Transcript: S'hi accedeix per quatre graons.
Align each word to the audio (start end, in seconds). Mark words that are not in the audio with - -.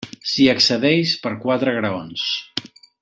S'hi 0.29 0.45
accedeix 0.53 1.13
per 1.27 1.33
quatre 1.45 1.75
graons. 1.77 2.27